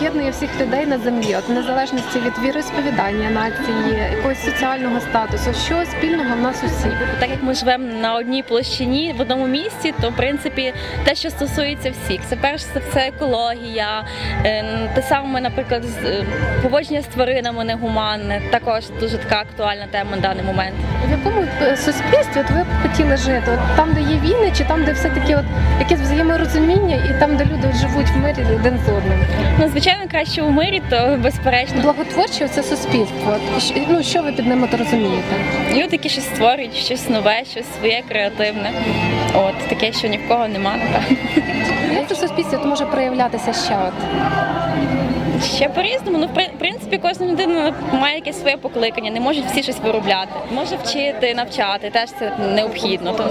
об'єднує 0.00 0.30
всіх 0.30 0.60
людей 0.60 0.86
на 0.86 0.98
землі, 0.98 1.36
от 1.38 1.48
незалежності 1.48 2.18
від 2.18 2.46
віросповідання 2.46 3.30
нації, 3.30 4.10
якогось 4.12 4.44
соціального 4.44 5.00
статусу, 5.00 5.54
що 5.66 5.84
спільного 5.84 6.36
в 6.36 6.40
нас 6.40 6.56
усіх. 6.56 6.92
Так 7.20 7.30
як 7.30 7.42
ми 7.42 7.54
живемо 7.54 7.84
на 8.00 8.14
одній 8.14 8.42
площині 8.42 9.14
в 9.18 9.20
одному 9.20 9.46
місці, 9.46 9.94
то 10.00 10.10
в 10.10 10.16
принципі 10.16 10.72
те, 11.04 11.14
що 11.14 11.30
стосується 11.30 11.90
всіх, 11.90 12.20
це 12.28 12.36
перш 12.36 12.62
за 12.62 12.80
все 12.90 13.00
екологія, 13.00 14.04
е, 14.44 14.64
те 14.94 15.02
саме, 15.02 15.40
наприклад, 15.40 15.84
е, 16.04 16.24
поводження 16.62 17.02
з 17.02 17.06
тваринами 17.06 17.64
негуманне, 17.64 18.42
також 18.50 18.84
дуже 19.00 19.18
така 19.18 19.40
актуальна 19.40 19.86
тема 19.90 20.10
на 20.10 20.22
даний 20.22 20.44
момент. 20.44 20.74
В 21.08 21.10
якому 21.10 21.46
е, 21.62 21.76
суспільстві 21.76 22.40
от 22.40 22.50
ви 22.50 22.62
б 22.62 22.66
хотіли 22.82 23.16
жити? 23.16 23.50
От 23.54 23.76
там, 23.76 23.92
де 23.94 24.00
є 24.00 24.20
війни, 24.20 24.52
чи 24.56 24.64
там, 24.64 24.84
де 24.84 24.92
все 24.92 25.08
таки 25.08 25.34
от 25.34 25.44
якесь 25.80 26.00
взаєморозуміння, 26.00 26.96
і 26.96 27.20
там, 27.20 27.36
де 27.36 27.44
люди 27.44 27.72
живуть 27.80 28.08
в 28.08 28.16
мирі 28.16 28.46
один 28.54 28.78
з 28.86 28.88
одним? 28.88 29.19
Ну, 29.60 29.68
звичайно, 29.68 30.04
краще 30.10 30.42
у 30.42 30.50
мирі, 30.50 30.82
то 30.90 31.18
безперечно. 31.22 31.82
Благотворче 31.82 32.48
це 32.48 32.62
суспільство. 32.62 33.36
Ну 33.88 34.02
що 34.02 34.22
ви 34.22 34.32
під 34.32 34.46
ним 34.46 34.62
от 34.62 34.74
розумієте? 34.74 35.34
Люди, 35.70 35.88
які 35.92 36.08
щось 36.08 36.24
створюють, 36.24 36.74
щось 36.74 37.08
нове, 37.08 37.44
щось 37.50 37.66
своє 37.78 38.02
креативне. 38.08 38.72
От 39.34 39.68
таке, 39.68 39.92
що 39.92 40.08
ні 40.08 40.16
в 40.18 40.28
кого 40.28 40.48
нема, 40.48 40.76
напевно. 40.76 41.16
Як 41.94 42.08
це 42.08 42.14
суспільство 42.14 42.64
може 42.64 42.86
проявлятися 42.86 43.52
ще? 43.52 43.76
От? 43.76 43.92
Ще 45.44 45.68
по-різному. 45.68 46.18
Ну, 46.18 46.26
в 46.26 46.58
принципі, 46.58 46.98
кожна 47.02 47.26
людина 47.26 47.74
має 47.92 48.14
якесь 48.14 48.40
своє 48.40 48.56
покликання, 48.56 49.10
не 49.10 49.20
можуть 49.20 49.44
всі 49.46 49.62
щось 49.62 49.78
виробляти. 49.84 50.28
Може 50.54 50.76
вчити, 50.76 51.34
навчати, 51.34 51.90
теж 51.90 52.08
це 52.18 52.32
необхідно. 52.54 53.12
Тому 53.12 53.30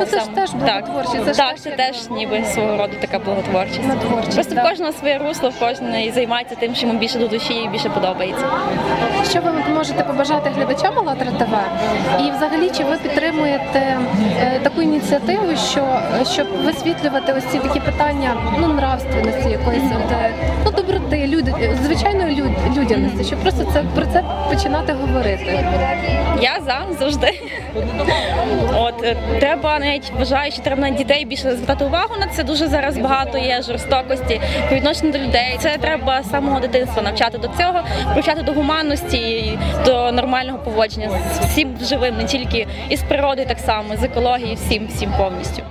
Ну, 0.00 0.06
це 0.06 0.20
ж 0.20 0.26
теж 0.34 0.50
благотворчість, 0.50 1.24
це 1.24 1.32
ж 1.32 1.38
так, 1.38 1.60
це 1.60 1.70
теж 1.70 1.96
ніби 2.10 2.44
свого 2.44 2.76
роду 2.76 2.92
така 3.00 3.18
благотворчість. 3.18 3.80
Просто 4.34 4.54
в 4.54 4.62
кожного 4.62 4.92
своє 4.92 5.18
русло, 5.18 5.48
в 5.48 5.58
кожної 5.58 6.10
займається 6.10 6.54
тим, 6.54 6.74
що 6.74 6.86
йому 6.86 6.98
більше 6.98 7.18
до 7.18 7.28
душі 7.28 7.54
і 7.54 7.68
більше 7.68 7.88
подобається. 7.88 8.44
Що 9.30 9.40
ви 9.40 9.74
можете 9.74 10.04
побажати 10.04 10.50
глядачам 10.50 10.98
«АЛЛАТРА 10.98 11.30
ТВ? 11.30 11.54
І 12.26 12.30
взагалі, 12.30 12.70
чи 12.76 12.84
ви 12.84 12.96
підтримуєте 12.96 13.98
е, 14.40 14.60
таку 14.62 14.75
ініціативу, 14.86 15.56
що 15.56 16.00
щоб 16.32 16.46
висвітлювати 16.64 17.32
ось 17.32 17.44
ці 17.44 17.58
такі 17.58 17.80
питання 17.80 18.36
ну 18.58 18.70
нравственності, 18.70 19.50
якоїсь 19.50 19.82
от, 19.96 20.12
е, 20.12 20.34
ну 20.64 20.70
доброти, 20.70 21.26
люди 21.26 21.54
звичайної 21.82 22.36
люд, 22.36 22.50
людяності, 22.76 23.24
щоб 23.24 23.38
просто 23.38 23.64
це 23.72 23.84
про 23.94 24.06
це 24.06 24.24
починати 24.48 24.92
говорити? 24.92 25.64
Я 26.40 26.58
за 26.66 26.86
завжди. 26.98 27.40
От 28.74 29.04
е, 29.04 29.16
треба 29.40 29.78
навіть 29.78 30.12
вважаю, 30.18 30.52
що 30.52 30.62
треба 30.62 30.82
на 30.82 30.90
дітей 30.90 31.24
більше 31.24 31.56
звертати 31.56 31.84
увагу 31.84 32.14
на 32.20 32.26
це. 32.26 32.42
Дуже 32.42 32.66
зараз 32.66 32.98
багато 32.98 33.38
є 33.38 33.62
жорстокості 33.62 34.40
по 34.68 34.74
відношенню 34.74 35.12
до 35.12 35.18
людей. 35.18 35.56
Це 35.58 35.78
треба 35.80 36.22
з 36.22 36.30
самого 36.30 36.60
дитинства 36.60 37.02
навчати 37.02 37.38
до 37.38 37.48
цього, 37.48 37.80
привчати 38.12 38.42
до 38.42 38.52
гуманності, 38.52 39.58
до 39.84 40.12
нормального 40.12 40.58
поводження 40.58 41.10
з 41.34 41.38
всім 41.38 41.76
живим, 41.82 42.16
не 42.16 42.24
тільки 42.24 42.66
із 42.88 43.02
природою, 43.02 43.46
так 43.46 43.58
само 43.58 43.96
з 43.96 44.02
екологією, 44.02 44.56
всім, 44.76 44.88
всім 44.88 45.12
повністю. 45.18 45.62